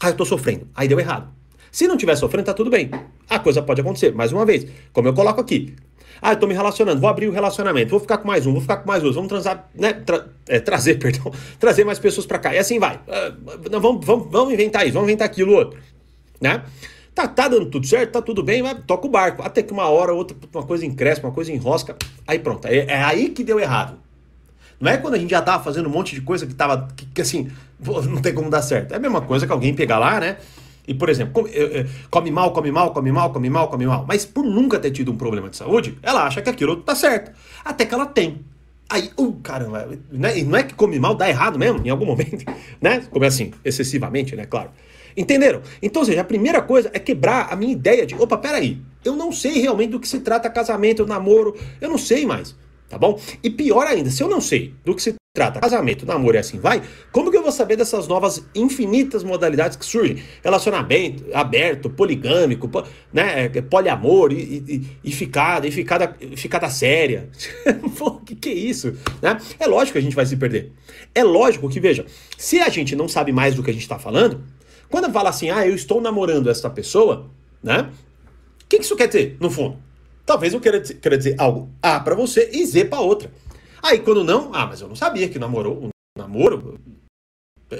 ah 0.00 0.08
eu 0.08 0.14
tô 0.14 0.24
sofrendo, 0.24 0.68
aí 0.74 0.86
deu 0.86 0.98
errado. 0.98 1.28
Se 1.70 1.86
não 1.86 1.94
estiver 1.94 2.16
sofrendo, 2.16 2.46
tá 2.46 2.54
tudo 2.54 2.68
bem. 2.68 2.90
A 3.28 3.38
coisa 3.38 3.62
pode 3.62 3.80
acontecer, 3.80 4.12
mais 4.12 4.32
uma 4.32 4.44
vez, 4.44 4.66
como 4.92 5.06
eu 5.06 5.14
coloco 5.14 5.40
aqui, 5.40 5.76
ah, 6.20 6.32
eu 6.32 6.36
tô 6.36 6.46
me 6.46 6.54
relacionando, 6.54 7.00
vou 7.00 7.08
abrir 7.08 7.28
o 7.28 7.32
relacionamento, 7.32 7.90
vou 7.90 8.00
ficar 8.00 8.18
com 8.18 8.28
mais 8.28 8.46
um, 8.46 8.52
vou 8.52 8.60
ficar 8.60 8.78
com 8.78 8.88
mais 8.88 9.02
dois, 9.02 9.14
vamos 9.14 9.28
transar, 9.28 9.68
né? 9.74 9.92
Tra 9.92 10.26
é, 10.48 10.60
trazer, 10.60 10.96
perdão, 11.00 11.32
trazer 11.58 11.84
mais 11.84 11.98
pessoas 11.98 12.26
para 12.26 12.38
cá. 12.38 12.54
E 12.54 12.58
assim 12.58 12.78
vai. 12.78 12.96
Uh, 12.96 13.80
vamos, 13.80 14.04
vamos, 14.04 14.28
vamos 14.30 14.52
inventar 14.52 14.84
isso, 14.84 14.94
vamos 14.94 15.08
inventar 15.08 15.26
aquilo 15.26 15.52
outro. 15.52 15.78
Né? 16.40 16.62
Tá, 17.14 17.26
tá 17.26 17.48
dando 17.48 17.66
tudo 17.66 17.86
certo, 17.86 18.12
tá 18.12 18.22
tudo 18.22 18.42
bem, 18.42 18.62
mas 18.62 18.78
toca 18.86 19.06
o 19.06 19.10
barco. 19.10 19.42
Até 19.42 19.62
que 19.62 19.72
uma 19.72 19.88
hora, 19.88 20.12
outra, 20.12 20.36
uma 20.54 20.62
coisa 20.62 20.86
encrespa, 20.86 21.26
uma 21.26 21.34
coisa 21.34 21.52
enrosca. 21.52 21.96
Aí 22.26 22.38
pronto. 22.38 22.66
É, 22.66 22.78
é 22.86 23.02
aí 23.02 23.30
que 23.30 23.44
deu 23.44 23.58
errado. 23.58 23.98
Não 24.80 24.90
é 24.90 24.96
quando 24.96 25.14
a 25.14 25.18
gente 25.18 25.30
já 25.30 25.42
tava 25.42 25.62
fazendo 25.62 25.88
um 25.88 25.92
monte 25.92 26.14
de 26.14 26.22
coisa 26.22 26.46
que 26.46 26.54
tava. 26.54 26.88
que, 26.96 27.04
que 27.06 27.20
assim, 27.20 27.50
não 27.78 28.22
tem 28.22 28.32
como 28.32 28.48
dar 28.48 28.62
certo. 28.62 28.92
É 28.92 28.96
a 28.96 29.00
mesma 29.00 29.20
coisa 29.20 29.46
que 29.46 29.52
alguém 29.52 29.74
pegar 29.74 29.98
lá, 29.98 30.18
né? 30.18 30.38
E, 30.90 30.94
por 30.94 31.08
exemplo, 31.08 31.32
come, 31.32 31.50
eh, 31.50 31.78
eh, 31.78 31.86
come, 32.10 32.32
mal, 32.32 32.52
come 32.52 32.72
mal, 32.72 32.92
come 32.92 33.12
mal, 33.12 33.30
come 33.32 33.48
mal, 33.48 33.68
come 33.68 33.86
mal. 33.86 34.04
Mas 34.08 34.26
por 34.26 34.44
nunca 34.44 34.76
ter 34.76 34.90
tido 34.90 35.12
um 35.12 35.16
problema 35.16 35.48
de 35.48 35.56
saúde, 35.56 35.96
ela 36.02 36.26
acha 36.26 36.42
que 36.42 36.50
aquilo 36.50 36.78
tá 36.78 36.96
certo. 36.96 37.30
Até 37.64 37.86
que 37.86 37.94
ela 37.94 38.06
tem. 38.06 38.44
Aí, 38.88 39.08
uh, 39.16 39.32
caramba, 39.34 39.88
né? 40.10 40.42
não 40.42 40.58
é 40.58 40.64
que 40.64 40.74
come 40.74 40.98
mal 40.98 41.14
dá 41.14 41.28
errado 41.28 41.56
mesmo, 41.56 41.80
em 41.86 41.90
algum 41.90 42.04
momento, 42.04 42.44
né? 42.82 43.04
Como 43.08 43.24
é 43.24 43.28
assim, 43.28 43.52
excessivamente, 43.64 44.34
né? 44.34 44.46
Claro. 44.46 44.70
Entenderam? 45.16 45.62
Então, 45.80 46.02
ou 46.02 46.06
seja, 46.06 46.22
a 46.22 46.24
primeira 46.24 46.60
coisa 46.60 46.90
é 46.92 46.98
quebrar 46.98 47.52
a 47.52 47.54
minha 47.54 47.70
ideia 47.70 48.04
de, 48.04 48.16
opa, 48.16 48.36
peraí, 48.36 48.82
eu 49.04 49.14
não 49.14 49.30
sei 49.30 49.60
realmente 49.60 49.90
do 49.90 50.00
que 50.00 50.08
se 50.08 50.18
trata 50.18 50.50
casamento, 50.50 51.06
namoro, 51.06 51.56
eu 51.80 51.88
não 51.88 51.98
sei 51.98 52.26
mais, 52.26 52.56
tá 52.88 52.98
bom? 52.98 53.16
E 53.44 53.48
pior 53.48 53.86
ainda, 53.86 54.10
se 54.10 54.24
eu 54.24 54.28
não 54.28 54.40
sei 54.40 54.74
do 54.84 54.92
que 54.92 55.02
se 55.02 55.19
trata 55.32 55.60
casamento, 55.60 56.04
namoro 56.04 56.36
e 56.36 56.40
assim 56.40 56.58
vai, 56.58 56.82
como 57.12 57.30
que 57.30 57.36
eu 57.36 57.42
vou 57.42 57.52
saber 57.52 57.76
dessas 57.76 58.08
novas 58.08 58.44
infinitas 58.52 59.22
modalidades 59.22 59.76
que 59.76 59.84
surgem? 59.84 60.20
Relacionamento 60.42 61.24
aberto, 61.32 61.88
poligâmico, 61.88 62.68
né, 63.12 63.44
é, 63.44 63.62
poliamor 63.62 64.32
e, 64.32 64.36
e, 64.42 64.98
e 65.04 65.12
ficada, 65.12 65.68
e 65.68 65.70
ficada, 65.70 66.16
ficada 66.36 66.68
séria. 66.68 67.28
O 68.00 68.20
que, 68.22 68.34
que 68.34 68.48
é 68.48 68.54
isso? 68.54 68.92
Né? 69.22 69.38
É 69.58 69.66
lógico 69.66 69.92
que 69.92 69.98
a 69.98 70.02
gente 70.02 70.16
vai 70.16 70.26
se 70.26 70.36
perder. 70.36 70.72
É 71.14 71.22
lógico 71.22 71.68
que, 71.68 71.78
veja, 71.78 72.04
se 72.36 72.58
a 72.60 72.68
gente 72.68 72.96
não 72.96 73.08
sabe 73.08 73.32
mais 73.32 73.54
do 73.54 73.62
que 73.62 73.70
a 73.70 73.72
gente 73.72 73.82
está 73.82 73.98
falando, 73.98 74.42
Quando 74.88 75.12
fala 75.12 75.30
assim, 75.30 75.50
ah, 75.50 75.66
eu 75.66 75.74
estou 75.74 76.00
namorando 76.00 76.50
essa 76.50 76.68
pessoa, 76.68 77.30
né? 77.62 77.88
O 78.62 78.68
que 78.68 78.76
isso 78.76 78.96
quer 78.96 79.06
dizer, 79.06 79.36
no 79.40 79.50
fundo? 79.50 79.78
Talvez 80.26 80.52
eu 80.52 80.60
queira 80.60 80.80
queira 80.80 81.16
dizer 81.16 81.36
algo 81.38 81.68
A 81.80 82.00
para 82.00 82.14
você 82.14 82.50
e 82.52 82.64
Z 82.66 82.86
para 82.86 83.00
outra. 83.00 83.30
Aí 83.82 83.98
quando 83.98 84.24
não, 84.24 84.54
ah, 84.54 84.66
mas 84.66 84.80
eu 84.80 84.88
não 84.88 84.96
sabia 84.96 85.28
que 85.28 85.38
namorou, 85.38 85.84
um 85.84 85.90
namoro 86.18 86.78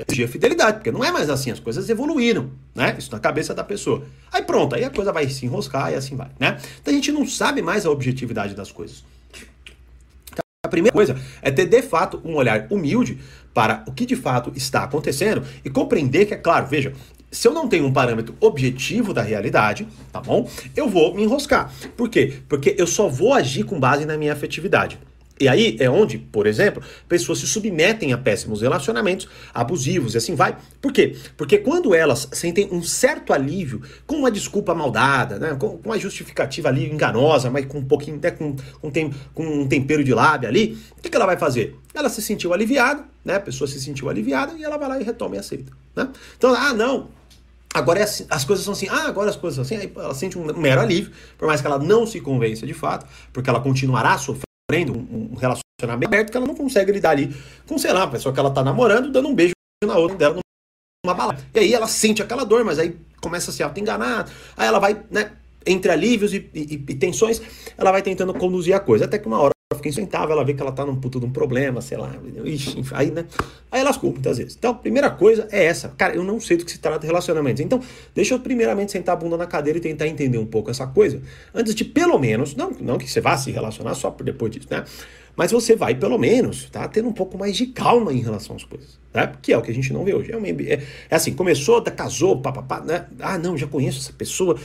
exigia 0.08 0.28
fidelidade, 0.28 0.78
porque 0.78 0.92
não 0.92 1.04
é 1.04 1.10
mais 1.10 1.28
assim, 1.28 1.50
as 1.50 1.58
coisas 1.58 1.88
evoluíram, 1.88 2.50
né? 2.74 2.94
Isso 2.98 3.10
na 3.10 3.18
cabeça 3.18 3.54
da 3.54 3.64
pessoa. 3.64 4.04
Aí 4.32 4.42
pronto, 4.42 4.74
aí 4.74 4.84
a 4.84 4.90
coisa 4.90 5.12
vai 5.12 5.28
se 5.28 5.44
enroscar 5.44 5.92
e 5.92 5.96
assim 5.96 6.16
vai, 6.16 6.30
né? 6.38 6.58
Então 6.80 6.92
a 6.92 6.96
gente 6.96 7.10
não 7.10 7.26
sabe 7.26 7.60
mais 7.60 7.84
a 7.84 7.90
objetividade 7.90 8.54
das 8.54 8.70
coisas. 8.70 9.04
Então, 10.30 10.44
a 10.64 10.68
primeira 10.68 10.94
coisa 10.94 11.16
é 11.42 11.50
ter 11.50 11.66
de 11.66 11.82
fato 11.82 12.20
um 12.24 12.36
olhar 12.36 12.66
humilde 12.70 13.18
para 13.52 13.82
o 13.86 13.92
que 13.92 14.06
de 14.06 14.14
fato 14.14 14.52
está 14.54 14.84
acontecendo 14.84 15.42
e 15.64 15.70
compreender 15.70 16.26
que, 16.26 16.34
é 16.34 16.36
claro, 16.36 16.66
veja, 16.66 16.92
se 17.30 17.46
eu 17.46 17.52
não 17.52 17.68
tenho 17.68 17.86
um 17.86 17.92
parâmetro 17.92 18.34
objetivo 18.40 19.12
da 19.12 19.22
realidade, 19.22 19.86
tá 20.12 20.20
bom? 20.20 20.48
Eu 20.74 20.88
vou 20.88 21.14
me 21.14 21.22
enroscar. 21.22 21.72
Por 21.96 22.08
quê? 22.08 22.40
Porque 22.48 22.74
eu 22.78 22.86
só 22.86 23.08
vou 23.08 23.34
agir 23.34 23.64
com 23.64 23.78
base 23.78 24.04
na 24.04 24.16
minha 24.16 24.32
afetividade. 24.32 24.98
E 25.40 25.48
aí 25.48 25.74
é 25.80 25.88
onde, 25.88 26.18
por 26.18 26.46
exemplo, 26.46 26.82
pessoas 27.08 27.38
se 27.38 27.46
submetem 27.46 28.12
a 28.12 28.18
péssimos 28.18 28.60
relacionamentos 28.60 29.26
abusivos 29.54 30.12
e 30.12 30.18
assim 30.18 30.34
vai. 30.34 30.58
Por 30.82 30.92
quê? 30.92 31.16
Porque 31.34 31.56
quando 31.56 31.94
elas 31.94 32.28
sentem 32.32 32.68
um 32.70 32.82
certo 32.82 33.32
alívio 33.32 33.80
com 34.06 34.16
uma 34.16 34.30
desculpa 34.30 34.74
maldada, 34.74 35.38
né, 35.38 35.56
com, 35.58 35.80
uma 35.82 35.98
justificativa 35.98 36.68
ali 36.68 36.92
enganosa, 36.92 37.50
mas 37.50 37.64
com 37.64 37.78
um 37.78 37.84
pouquinho, 37.84 38.18
até 38.18 38.30
com, 38.30 38.54
com, 38.82 38.90
tem, 38.90 39.14
com 39.32 39.62
um 39.62 39.66
tempero 39.66 40.04
de 40.04 40.12
lábia 40.12 40.50
ali, 40.50 40.78
o 40.98 41.00
que, 41.00 41.08
que 41.08 41.16
ela 41.16 41.24
vai 41.24 41.38
fazer? 41.38 41.74
Ela 41.94 42.10
se 42.10 42.20
sentiu 42.20 42.52
aliviada, 42.52 43.02
né? 43.24 43.36
A 43.36 43.40
pessoa 43.40 43.66
se 43.66 43.80
sentiu 43.80 44.10
aliviada 44.10 44.52
e 44.58 44.62
ela 44.62 44.76
vai 44.76 44.88
lá 44.90 45.00
e 45.00 45.04
retoma 45.04 45.36
e 45.36 45.38
aceita. 45.38 45.72
Né? 45.96 46.06
Então, 46.36 46.54
ah, 46.54 46.74
não, 46.74 47.08
Agora 47.72 48.00
é 48.00 48.02
assim, 48.02 48.26
as 48.28 48.44
coisas 48.44 48.64
são 48.64 48.72
assim, 48.72 48.88
ah, 48.88 49.06
agora 49.06 49.30
as 49.30 49.36
coisas 49.36 49.54
são 49.54 49.62
assim, 49.62 49.76
aí 49.76 49.92
ela 49.94 50.12
sente 50.12 50.36
um 50.36 50.44
mero 50.58 50.80
alívio, 50.80 51.12
por 51.38 51.46
mais 51.46 51.60
que 51.60 51.66
ela 51.68 51.78
não 51.78 52.04
se 52.04 52.20
convença 52.20 52.66
de 52.66 52.74
fato, 52.74 53.06
porque 53.32 53.48
ela 53.48 53.60
continuará 53.60 54.18
sofrendo 54.18 54.49
um, 54.92 55.30
um 55.32 55.34
relacionamento 55.34 56.06
aberto 56.06 56.30
que 56.30 56.36
ela 56.36 56.46
não 56.46 56.54
consegue 56.54 56.92
lidar 56.92 57.10
ali 57.10 57.34
com, 57.66 57.78
sei 57.78 57.92
lá, 57.92 58.04
a 58.04 58.08
pessoa 58.08 58.32
que 58.32 58.40
ela 58.40 58.50
tá 58.50 58.62
namorando, 58.62 59.10
dando 59.10 59.28
um 59.28 59.34
beijo 59.34 59.52
na 59.84 59.96
outra 59.96 60.16
dela 60.16 60.38
numa 61.04 61.14
balada. 61.14 61.42
E 61.54 61.58
aí 61.58 61.72
ela 61.72 61.86
sente 61.86 62.22
aquela 62.22 62.44
dor, 62.44 62.64
mas 62.64 62.78
aí 62.78 62.96
começa 63.20 63.50
a 63.50 63.54
se 63.54 63.62
auto-enganar, 63.62 64.28
aí 64.56 64.66
ela 64.66 64.78
vai, 64.78 65.02
né, 65.10 65.32
entre 65.66 65.90
alívios 65.90 66.32
e, 66.32 66.50
e, 66.54 66.74
e, 66.74 66.94
tensões, 66.94 67.40
ela 67.76 67.92
vai 67.92 68.02
tentando 68.02 68.32
conduzir 68.34 68.74
a 68.74 68.80
coisa, 68.80 69.04
até 69.04 69.18
que 69.18 69.26
uma 69.26 69.38
hora 69.38 69.52
fica 69.76 69.88
insustentável, 69.88 70.32
ela 70.32 70.44
vê 70.44 70.52
que 70.52 70.60
ela 70.60 70.72
tá 70.72 70.84
num 70.84 70.96
puto 70.96 71.20
de 71.20 71.26
um 71.26 71.30
problema, 71.30 71.80
sei 71.80 71.96
lá, 71.96 72.12
ixi, 72.44 72.82
aí, 72.90 73.12
né, 73.12 73.24
aí 73.70 73.80
ela 73.80 73.90
lascou 73.90 74.10
muitas 74.10 74.36
vezes. 74.36 74.56
Então, 74.58 74.74
primeira 74.74 75.08
coisa 75.10 75.46
é 75.52 75.64
essa, 75.64 75.90
cara, 75.90 76.12
eu 76.12 76.24
não 76.24 76.40
sei 76.40 76.56
do 76.56 76.64
que 76.64 76.72
se 76.72 76.80
trata 76.80 77.06
relacionamentos, 77.06 77.60
então, 77.60 77.80
deixa 78.12 78.34
eu 78.34 78.40
primeiramente 78.40 78.90
sentar 78.90 79.12
a 79.12 79.16
bunda 79.16 79.36
na 79.36 79.46
cadeira 79.46 79.78
e 79.78 79.80
tentar 79.80 80.08
entender 80.08 80.38
um 80.38 80.46
pouco 80.46 80.72
essa 80.72 80.88
coisa, 80.88 81.22
antes 81.54 81.72
de 81.72 81.84
pelo 81.84 82.18
menos, 82.18 82.56
não, 82.56 82.72
não 82.80 82.98
que 82.98 83.08
você 83.08 83.20
vá 83.20 83.36
se 83.38 83.52
relacionar 83.52 83.94
só 83.94 84.10
depois 84.24 84.50
disso, 84.50 84.66
né, 84.68 84.84
mas 85.36 85.52
você 85.52 85.74
vai, 85.74 85.94
pelo 85.94 86.18
menos, 86.18 86.68
tá, 86.70 86.86
tendo 86.88 87.08
um 87.08 87.12
pouco 87.12 87.38
mais 87.38 87.56
de 87.56 87.66
calma 87.66 88.12
em 88.12 88.20
relação 88.20 88.56
às 88.56 88.64
coisas. 88.64 88.98
Né? 89.12 89.32
Que 89.40 89.52
é 89.52 89.58
o 89.58 89.62
que 89.62 89.70
a 89.70 89.74
gente 89.74 89.92
não 89.92 90.04
vê 90.04 90.14
hoje. 90.14 90.32
É, 90.32 90.36
uma, 90.36 90.46
é, 90.46 90.82
é 91.08 91.16
assim, 91.16 91.32
começou, 91.32 91.82
casou, 91.82 92.40
papapá, 92.40 92.80
né? 92.80 93.06
Ah, 93.18 93.38
não, 93.38 93.56
já 93.56 93.66
conheço 93.66 93.98
essa 93.98 94.12
pessoa, 94.12 94.58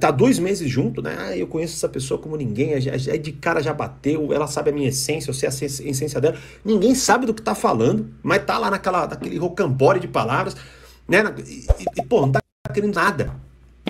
tá 0.00 0.10
dois 0.10 0.38
meses 0.38 0.68
junto, 0.68 1.00
né? 1.00 1.16
Ah, 1.18 1.36
eu 1.36 1.46
conheço 1.46 1.76
essa 1.76 1.88
pessoa 1.88 2.18
como 2.18 2.36
ninguém, 2.36 2.72
é 2.72 2.78
de 3.16 3.32
cara 3.32 3.62
já 3.62 3.72
bateu, 3.72 4.32
ela 4.32 4.46
sabe 4.46 4.70
a 4.70 4.72
minha 4.72 4.88
essência, 4.88 5.30
eu 5.30 5.34
sei 5.34 5.48
a 5.48 5.52
essência 5.52 6.20
dela. 6.20 6.36
Ninguém 6.64 6.94
sabe 6.94 7.26
do 7.26 7.34
que 7.34 7.42
tá 7.42 7.54
falando, 7.54 8.12
mas 8.22 8.44
tá 8.44 8.58
lá 8.58 8.70
naquela, 8.70 9.06
naquele 9.06 9.38
rocambore 9.38 10.00
de 10.00 10.08
palavras, 10.08 10.56
né? 11.06 11.22
E, 11.46 11.66
e, 11.96 12.02
pô, 12.04 12.22
não 12.22 12.32
tá 12.32 12.40
querendo 12.72 12.94
nada. 12.94 13.34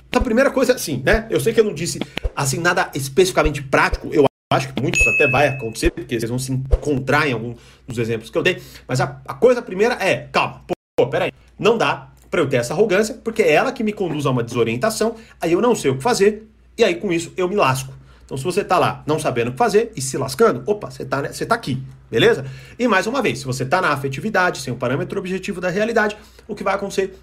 Então, 0.08 0.20
a 0.20 0.24
primeira 0.24 0.50
coisa, 0.50 0.74
assim, 0.74 1.02
né? 1.04 1.26
Eu 1.30 1.40
sei 1.40 1.54
que 1.54 1.60
eu 1.60 1.64
não 1.64 1.74
disse, 1.74 1.98
assim, 2.36 2.58
nada 2.58 2.90
especificamente 2.94 3.62
prático, 3.62 4.08
eu 4.12 4.26
acho 4.52 4.72
que 4.72 4.80
muitos 4.80 5.06
até 5.06 5.26
vai 5.28 5.48
acontecer, 5.48 5.90
porque 5.90 6.18
vocês 6.18 6.30
vão 6.30 6.38
se 6.38 6.52
encontrar 6.52 7.28
em 7.28 7.32
algum 7.32 7.54
dos 7.86 7.98
exemplos 7.98 8.30
que 8.30 8.38
eu 8.38 8.42
dei. 8.42 8.60
Mas 8.86 9.00
a, 9.00 9.20
a 9.26 9.34
coisa 9.34 9.62
primeira 9.62 9.94
é, 9.94 10.28
calma, 10.30 10.62
pô, 10.96 11.06
peraí, 11.06 11.32
não 11.58 11.76
dá 11.76 12.08
para 12.30 12.40
eu 12.40 12.48
ter 12.48 12.56
essa 12.56 12.72
arrogância, 12.72 13.14
porque 13.22 13.42
é 13.42 13.52
ela 13.52 13.72
que 13.72 13.82
me 13.82 13.92
conduz 13.92 14.24
a 14.26 14.30
uma 14.30 14.42
desorientação, 14.42 15.16
aí 15.40 15.52
eu 15.52 15.60
não 15.60 15.74
sei 15.74 15.90
o 15.90 15.96
que 15.96 16.02
fazer, 16.02 16.48
e 16.78 16.84
aí 16.84 16.94
com 16.94 17.12
isso 17.12 17.32
eu 17.36 17.48
me 17.48 17.56
lasco. 17.56 17.92
Então, 18.24 18.36
se 18.36 18.44
você 18.44 18.64
tá 18.64 18.78
lá 18.78 19.02
não 19.06 19.18
sabendo 19.18 19.48
o 19.48 19.52
que 19.52 19.58
fazer 19.58 19.92
e 19.94 20.00
se 20.00 20.16
lascando, 20.16 20.62
opa, 20.64 20.90
você 20.90 21.04
tá, 21.04 21.20
você 21.20 21.44
tá 21.44 21.54
aqui, 21.54 21.82
beleza? 22.10 22.46
E 22.78 22.88
mais 22.88 23.06
uma 23.06 23.20
vez, 23.20 23.40
se 23.40 23.44
você 23.44 23.64
tá 23.64 23.80
na 23.82 23.90
afetividade, 23.90 24.60
sem 24.60 24.72
o 24.72 24.76
parâmetro 24.76 25.18
objetivo 25.18 25.60
da 25.60 25.68
realidade, 25.68 26.16
o 26.48 26.54
que 26.54 26.64
vai 26.64 26.74
acontecer 26.74 27.18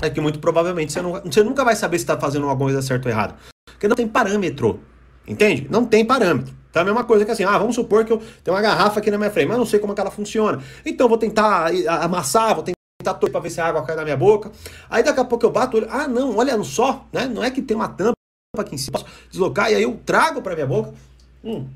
é 0.00 0.08
que 0.08 0.20
muito 0.20 0.38
provavelmente 0.38 0.92
você, 0.92 1.02
não, 1.02 1.20
você 1.20 1.42
nunca 1.42 1.64
vai 1.64 1.74
saber 1.74 1.98
se 1.98 2.04
está 2.04 2.18
fazendo 2.18 2.42
alguma 2.42 2.66
coisa 2.66 2.82
certa 2.82 3.08
ou 3.08 3.12
errada. 3.12 3.34
Porque 3.66 3.88
não 3.88 3.96
tem 3.96 4.06
parâmetro. 4.06 4.80
Entende? 5.26 5.66
Não 5.70 5.84
tem 5.84 6.04
parâmetro. 6.04 6.54
É 6.74 6.80
a 6.80 6.84
mesma 6.84 7.04
coisa 7.04 7.24
que 7.24 7.30
assim, 7.30 7.44
ah, 7.44 7.56
vamos 7.58 7.74
supor 7.74 8.04
que 8.04 8.12
eu 8.12 8.22
tenho 8.42 8.56
uma 8.56 8.62
garrafa 8.62 9.00
aqui 9.00 9.10
na 9.10 9.18
minha 9.18 9.30
frente, 9.30 9.48
mas 9.48 9.58
não 9.58 9.66
sei 9.66 9.78
como 9.78 9.92
é 9.92 9.94
que 9.94 10.00
ela 10.00 10.10
funciona. 10.10 10.62
Então 10.84 11.08
vou 11.08 11.18
tentar 11.18 11.70
amassar, 12.02 12.54
vou 12.54 12.64
tentar 12.64 13.14
torcer 13.14 13.30
para 13.30 13.40
ver 13.40 13.50
se 13.50 13.60
a 13.60 13.66
água 13.66 13.82
cai 13.82 13.96
na 13.96 14.04
minha 14.04 14.16
boca. 14.16 14.50
Aí 14.90 15.02
daqui 15.02 15.20
a 15.20 15.24
pouco 15.24 15.44
eu 15.44 15.50
bato, 15.50 15.76
olho, 15.76 15.86
ah, 15.90 16.08
não, 16.08 16.36
olha 16.36 16.60
só, 16.62 17.06
né? 17.12 17.26
Não 17.26 17.42
é 17.42 17.50
que 17.50 17.62
tem 17.62 17.76
uma 17.76 17.88
tampa 17.88 18.14
aqui 18.58 18.74
em 18.74 18.78
cima, 18.78 18.98
posso 18.98 19.06
deslocar 19.30 19.70
e 19.70 19.74
aí 19.74 19.82
eu 19.82 20.00
trago 20.04 20.42
para 20.42 20.54
minha 20.54 20.66
boca. 20.66 20.92
Hum, 21.44 21.66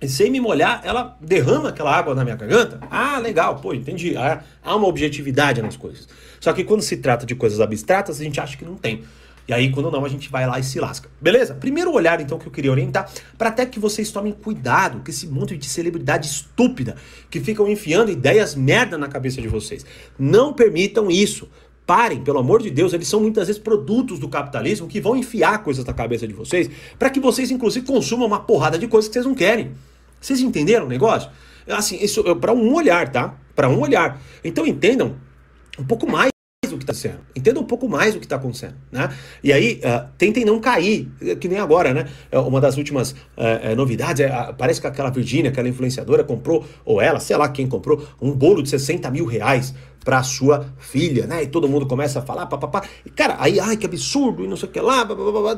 e 0.00 0.08
sem 0.08 0.30
me 0.30 0.40
molhar, 0.40 0.80
ela 0.82 1.16
derrama 1.20 1.68
aquela 1.68 1.94
água 1.94 2.14
na 2.14 2.24
minha 2.24 2.36
garganta. 2.36 2.80
Ah, 2.90 3.18
legal, 3.18 3.56
pô, 3.56 3.74
entendi. 3.74 4.14
Há 4.16 4.74
uma 4.74 4.88
objetividade 4.88 5.60
nas 5.60 5.76
coisas. 5.76 6.08
Só 6.40 6.54
que 6.54 6.64
quando 6.64 6.80
se 6.80 6.96
trata 6.96 7.26
de 7.26 7.34
coisas 7.34 7.60
abstratas, 7.60 8.18
a 8.18 8.24
gente 8.24 8.40
acha 8.40 8.56
que 8.56 8.64
não 8.64 8.76
tem. 8.76 9.04
E 9.46 9.52
aí, 9.52 9.70
quando 9.70 9.90
não, 9.90 10.04
a 10.04 10.08
gente 10.08 10.30
vai 10.30 10.46
lá 10.46 10.58
e 10.58 10.62
se 10.62 10.78
lasca. 10.78 11.08
Beleza? 11.20 11.54
Primeiro 11.54 11.92
olhar, 11.92 12.20
então, 12.20 12.38
que 12.38 12.46
eu 12.46 12.52
queria 12.52 12.70
orientar, 12.70 13.10
para 13.36 13.48
até 13.48 13.66
que 13.66 13.80
vocês 13.80 14.10
tomem 14.12 14.32
cuidado 14.32 15.02
com 15.04 15.10
esse 15.10 15.26
monte 15.26 15.56
de 15.56 15.66
celebridade 15.66 16.26
estúpida 16.26 16.96
que 17.28 17.40
ficam 17.40 17.68
enfiando 17.68 18.10
ideias 18.10 18.54
merda 18.54 18.96
na 18.96 19.08
cabeça 19.08 19.40
de 19.40 19.48
vocês. 19.48 19.84
Não 20.18 20.52
permitam 20.52 21.10
isso. 21.10 21.48
Parem, 21.86 22.22
pelo 22.22 22.38
amor 22.38 22.62
de 22.62 22.70
Deus, 22.70 22.92
eles 22.92 23.08
são 23.08 23.20
muitas 23.20 23.48
vezes 23.48 23.60
produtos 23.60 24.20
do 24.20 24.28
capitalismo 24.28 24.86
que 24.86 25.00
vão 25.00 25.16
enfiar 25.16 25.64
coisas 25.64 25.84
na 25.84 25.92
cabeça 25.92 26.24
de 26.24 26.32
vocês, 26.32 26.70
para 26.96 27.10
que 27.10 27.18
vocês, 27.18 27.50
inclusive, 27.50 27.84
consumam 27.84 28.28
uma 28.28 28.38
porrada 28.38 28.78
de 28.78 28.86
coisas 28.86 29.08
que 29.08 29.14
vocês 29.14 29.26
não 29.26 29.34
querem. 29.34 29.72
Vocês 30.20 30.40
entenderam 30.40 30.86
o 30.86 30.88
negócio? 30.88 31.28
Assim, 31.68 31.98
isso 32.00 32.20
é 32.26 32.34
para 32.34 32.52
um 32.52 32.72
olhar, 32.74 33.10
tá? 33.10 33.34
Para 33.56 33.68
um 33.68 33.80
olhar. 33.80 34.20
Então 34.44 34.66
entendam 34.66 35.16
um 35.78 35.84
pouco 35.84 36.08
mais 36.08 36.29
que 36.84 36.90
está 36.90 37.08
acontecendo. 37.08 37.24
Entenda 37.34 37.60
um 37.60 37.64
pouco 37.64 37.88
mais 37.88 38.14
o 38.14 38.18
que 38.18 38.26
está 38.26 38.36
acontecendo. 38.36 38.74
Né? 38.90 39.08
E 39.42 39.52
aí, 39.52 39.80
uh, 39.84 40.08
tentem 40.18 40.44
não 40.44 40.60
cair, 40.60 41.08
que 41.40 41.48
nem 41.48 41.58
agora, 41.58 41.94
né? 41.94 42.08
É 42.30 42.38
uma 42.38 42.60
das 42.60 42.76
últimas 42.76 43.12
uh, 43.12 43.76
novidades, 43.76 44.20
é, 44.20 44.52
parece 44.56 44.80
que 44.80 44.86
aquela 44.86 45.10
Virgínia, 45.10 45.50
aquela 45.50 45.68
influenciadora, 45.68 46.24
comprou, 46.24 46.64
ou 46.84 47.00
ela, 47.00 47.20
sei 47.20 47.36
lá 47.36 47.48
quem 47.48 47.66
comprou, 47.66 48.06
um 48.20 48.32
bolo 48.32 48.62
de 48.62 48.68
60 48.68 49.10
mil 49.10 49.24
reais 49.24 49.74
para 50.04 50.22
sua 50.22 50.66
filha, 50.78 51.26
né? 51.26 51.42
E 51.42 51.46
todo 51.46 51.68
mundo 51.68 51.86
começa 51.86 52.18
a 52.18 52.22
falar, 52.22 52.46
papapá. 52.46 52.82
E, 53.04 53.10
cara, 53.10 53.36
aí, 53.38 53.60
ai, 53.60 53.76
que 53.76 53.86
absurdo, 53.86 54.44
e 54.44 54.48
não 54.48 54.56
sei 54.56 54.68
o 54.68 54.72
que 54.72 54.80
lá. 54.80 55.04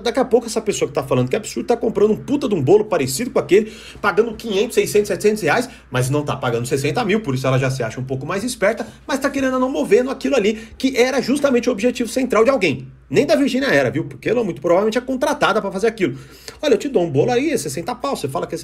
Daqui 0.02 0.18
a 0.18 0.24
pouco 0.24 0.46
essa 0.46 0.60
pessoa 0.60 0.88
que 0.88 0.94
tá 0.94 1.02
falando 1.02 1.28
que 1.28 1.36
é 1.36 1.38
absurdo 1.38 1.66
tá 1.66 1.76
comprando 1.76 2.12
um 2.12 2.16
puta 2.16 2.48
de 2.48 2.54
um 2.54 2.62
bolo 2.62 2.84
parecido 2.84 3.30
com 3.30 3.38
aquele, 3.38 3.72
pagando 4.00 4.34
500, 4.34 4.74
600, 4.74 5.08
700 5.08 5.42
reais, 5.42 5.70
mas 5.90 6.10
não 6.10 6.24
tá 6.24 6.36
pagando 6.36 6.66
60 6.66 7.04
mil, 7.04 7.20
por 7.20 7.34
isso 7.34 7.46
ela 7.46 7.58
já 7.58 7.70
se 7.70 7.82
acha 7.82 8.00
um 8.00 8.04
pouco 8.04 8.26
mais 8.26 8.42
esperta, 8.44 8.86
mas 9.06 9.18
tá 9.18 9.30
querendo 9.30 9.58
não 9.58 9.70
movendo 9.70 10.10
aquilo 10.10 10.36
ali, 10.36 10.68
que 10.76 10.96
era 10.96 11.20
justamente 11.20 11.68
o 11.68 11.72
objetivo 11.72 12.08
central 12.08 12.44
de 12.44 12.50
alguém. 12.50 12.88
Nem 13.08 13.26
da 13.26 13.36
Virgínia 13.36 13.66
era, 13.66 13.90
viu? 13.90 14.04
Porque 14.04 14.28
ela 14.28 14.42
muito 14.42 14.60
provavelmente 14.60 14.98
é 14.98 15.00
contratada 15.00 15.60
para 15.60 15.70
fazer 15.70 15.86
aquilo. 15.86 16.18
Olha, 16.60 16.74
eu 16.74 16.78
te 16.78 16.88
dou 16.88 17.02
um 17.02 17.10
bolo 17.10 17.30
aí, 17.30 17.56
60 17.56 17.94
pau, 17.96 18.16
você 18.16 18.26
fala 18.26 18.46
que 18.46 18.54
é 18.54 18.58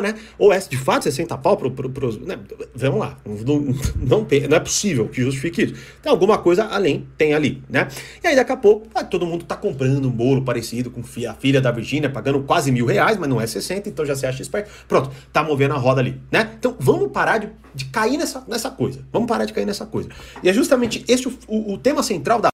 né? 0.00 0.14
Ou 0.38 0.52
é 0.52 0.58
de 0.58 0.76
fato 0.76 1.02
60 1.02 1.36
pau 1.38 1.56
pro, 1.56 1.70
pro, 1.70 1.90
pro 1.90 2.12
né? 2.24 2.38
Vamos 2.74 3.00
lá, 3.00 3.18
não, 3.24 3.60
não, 3.96 4.26
não 4.48 4.56
é 4.56 4.60
possível 4.60 5.08
que 5.08 5.22
justifique 5.22 5.62
isso. 5.62 5.74
Tem 6.00 6.10
alguma 6.10 6.38
coisa 6.38 6.64
além, 6.64 7.06
tem 7.18 7.34
ali, 7.34 7.62
né? 7.68 7.88
E 8.22 8.26
aí 8.26 8.36
daqui 8.36 8.52
a 8.52 8.56
pouco, 8.56 8.86
ah, 8.94 9.04
todo 9.04 9.26
mundo 9.26 9.44
tá 9.44 9.56
comprando 9.56 10.06
um 10.06 10.10
bolo 10.10 10.42
parecido 10.42 10.90
com 10.90 11.00
a 11.00 11.34
filha 11.34 11.60
da 11.60 11.70
Virgínia, 11.70 12.08
pagando 12.08 12.42
quase 12.42 12.70
mil 12.70 12.86
reais, 12.86 13.16
mas 13.16 13.28
não 13.28 13.40
é 13.40 13.46
60, 13.46 13.88
então 13.88 14.04
já 14.04 14.14
se 14.14 14.26
acha 14.26 14.42
esperto. 14.42 14.70
Pronto, 14.88 15.10
tá 15.32 15.42
movendo 15.42 15.74
a 15.74 15.78
roda 15.78 16.00
ali, 16.00 16.20
né? 16.30 16.50
Então 16.58 16.76
vamos 16.78 17.10
parar 17.10 17.38
de, 17.38 17.48
de 17.74 17.86
cair 17.86 18.16
nessa, 18.16 18.44
nessa 18.46 18.70
coisa. 18.70 19.00
Vamos 19.12 19.28
parar 19.28 19.44
de 19.44 19.52
cair 19.52 19.66
nessa 19.66 19.86
coisa. 19.86 20.08
E 20.42 20.48
é 20.48 20.52
justamente 20.52 21.04
esse 21.08 21.28
o, 21.28 21.38
o, 21.46 21.74
o 21.74 21.78
tema 21.78 22.02
central 22.02 22.40
da 22.40 22.52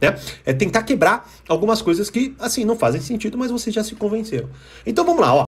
né? 0.00 0.18
É 0.44 0.52
tentar 0.52 0.82
quebrar 0.82 1.30
algumas 1.48 1.82
coisas 1.82 2.08
que, 2.08 2.34
assim, 2.38 2.64
não 2.64 2.76
fazem 2.76 3.00
sentido, 3.00 3.36
mas 3.36 3.50
vocês 3.50 3.74
já 3.74 3.84
se 3.84 3.94
convenceram. 3.94 4.48
Então 4.86 5.04
vamos 5.04 5.20
lá, 5.20 5.34
ó. 5.34 5.47